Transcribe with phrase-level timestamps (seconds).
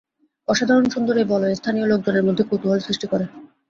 [0.47, 3.25] অসাধারণ সুন্দর এই বলয় স্থানীয় লোকজনের মধ্যে কৌতূহল সৃষ্টি করে।